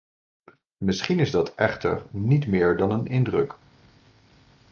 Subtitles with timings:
[0.77, 3.55] Misschien is dat echter niet meer dan een indruk.